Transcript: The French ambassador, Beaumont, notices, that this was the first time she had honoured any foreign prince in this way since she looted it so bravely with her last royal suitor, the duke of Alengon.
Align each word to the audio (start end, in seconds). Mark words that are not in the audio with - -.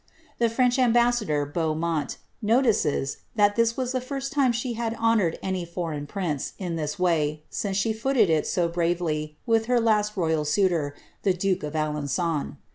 The 0.39 0.49
French 0.49 0.79
ambassador, 0.79 1.45
Beaumont, 1.45 2.17
notices, 2.41 3.17
that 3.35 3.55
this 3.55 3.77
was 3.77 3.91
the 3.91 4.01
first 4.01 4.31
time 4.31 4.51
she 4.51 4.73
had 4.73 4.95
honoured 4.95 5.37
any 5.43 5.63
foreign 5.63 6.07
prince 6.07 6.53
in 6.57 6.75
this 6.75 6.97
way 6.97 7.43
since 7.51 7.77
she 7.77 7.93
looted 7.93 8.27
it 8.27 8.47
so 8.47 8.67
bravely 8.67 9.37
with 9.45 9.67
her 9.67 9.79
last 9.79 10.17
royal 10.17 10.43
suitor, 10.43 10.95
the 11.21 11.33
duke 11.35 11.61
of 11.61 11.75
Alengon. 11.75 12.57